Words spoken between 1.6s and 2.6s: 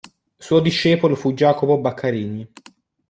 Baccarini.